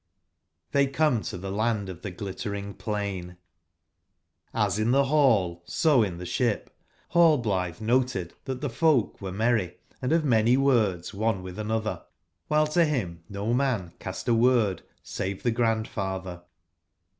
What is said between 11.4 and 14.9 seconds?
witb anotber, wbile to bim no man cast a word